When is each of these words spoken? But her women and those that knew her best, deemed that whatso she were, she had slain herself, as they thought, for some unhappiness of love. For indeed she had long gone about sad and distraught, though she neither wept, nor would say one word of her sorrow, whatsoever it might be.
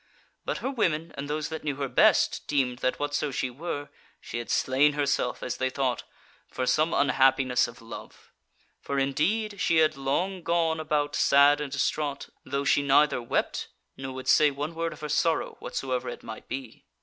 But 0.45 0.57
her 0.65 0.71
women 0.71 1.11
and 1.15 1.29
those 1.29 1.49
that 1.49 1.63
knew 1.63 1.75
her 1.75 1.87
best, 1.87 2.47
deemed 2.47 2.79
that 2.79 2.97
whatso 2.97 3.29
she 3.29 3.51
were, 3.51 3.89
she 4.19 4.39
had 4.39 4.49
slain 4.49 4.93
herself, 4.93 5.43
as 5.43 5.57
they 5.57 5.69
thought, 5.69 6.05
for 6.49 6.65
some 6.65 6.91
unhappiness 6.91 7.67
of 7.67 7.83
love. 7.83 8.31
For 8.81 8.97
indeed 8.97 9.61
she 9.61 9.75
had 9.77 9.95
long 9.95 10.41
gone 10.41 10.79
about 10.79 11.15
sad 11.15 11.61
and 11.61 11.71
distraught, 11.71 12.29
though 12.43 12.65
she 12.65 12.81
neither 12.81 13.21
wept, 13.21 13.67
nor 13.95 14.11
would 14.15 14.27
say 14.27 14.49
one 14.49 14.73
word 14.73 14.91
of 14.93 15.01
her 15.01 15.07
sorrow, 15.07 15.57
whatsoever 15.59 16.09
it 16.09 16.23
might 16.23 16.47
be. 16.49 16.83